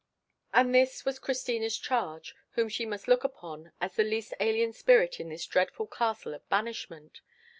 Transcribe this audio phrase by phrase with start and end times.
[0.51, 5.19] And this was Christina's charge, whom she must look upon as the least alien spirit
[5.19, 7.21] in this dreadful castle of banishment!